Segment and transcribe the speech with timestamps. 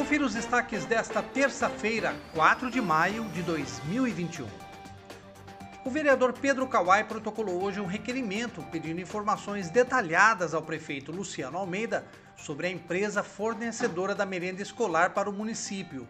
[0.00, 4.48] Confira os destaques desta terça-feira, 4 de maio de 2021.
[5.84, 12.06] O vereador Pedro Kawai protocolou hoje um requerimento pedindo informações detalhadas ao prefeito Luciano Almeida
[12.34, 16.08] sobre a empresa fornecedora da merenda escolar para o município.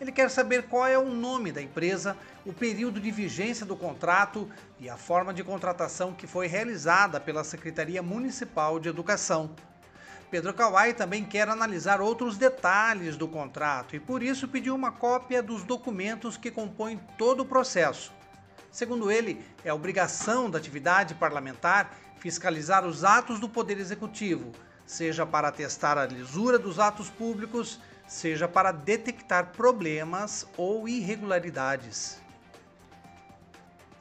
[0.00, 2.16] Ele quer saber qual é o nome da empresa,
[2.46, 4.48] o período de vigência do contrato
[4.78, 9.50] e a forma de contratação que foi realizada pela Secretaria Municipal de Educação.
[10.32, 15.42] Pedro Kawai também quer analisar outros detalhes do contrato e por isso pediu uma cópia
[15.42, 18.10] dos documentos que compõem todo o processo.
[18.70, 24.52] Segundo ele, é obrigação da atividade parlamentar fiscalizar os atos do Poder Executivo,
[24.86, 27.78] seja para atestar a lisura dos atos públicos,
[28.08, 32.21] seja para detectar problemas ou irregularidades.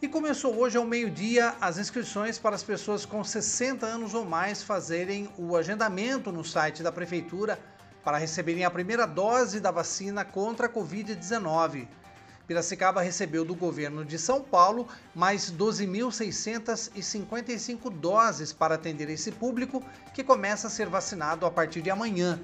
[0.01, 4.63] E começou hoje ao meio-dia as inscrições para as pessoas com 60 anos ou mais
[4.63, 7.59] fazerem o agendamento no site da Prefeitura
[8.03, 11.87] para receberem a primeira dose da vacina contra a Covid-19.
[12.47, 19.83] Piracicaba recebeu do governo de São Paulo mais 12.655 doses para atender esse público
[20.15, 22.39] que começa a ser vacinado a partir de amanhã.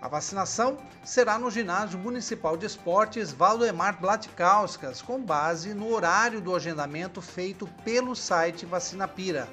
[0.00, 6.54] A vacinação será no Ginásio Municipal de Esportes Valdemar Blatkauskas, com base no horário do
[6.54, 9.48] agendamento feito pelo site Vacinapira.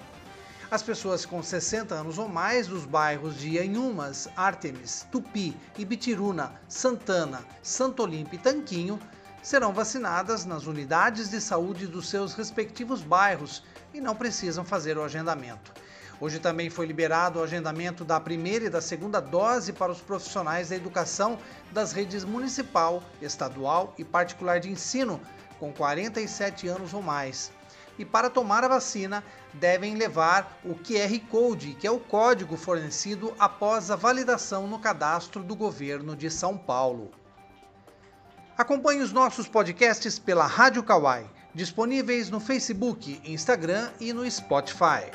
[0.70, 7.46] As pessoas com 60 anos ou mais dos bairros de Anhumas, Artemis, Tupi, Ibitiruna, Santana,
[7.62, 9.00] Santo Olimpo e Tanquinho
[9.42, 15.04] serão vacinadas nas unidades de saúde dos seus respectivos bairros e não precisam fazer o
[15.04, 15.72] agendamento.
[16.20, 20.70] Hoje também foi liberado o agendamento da primeira e da segunda dose para os profissionais
[20.70, 21.38] da educação
[21.72, 25.20] das redes municipal, estadual e particular de ensino
[25.60, 27.52] com 47 anos ou mais.
[27.98, 33.34] E para tomar a vacina, devem levar o QR Code, que é o código fornecido
[33.38, 37.12] após a validação no cadastro do governo de São Paulo.
[38.58, 45.12] Acompanhe os nossos podcasts pela Rádio Kawai, disponíveis no Facebook, Instagram e no Spotify.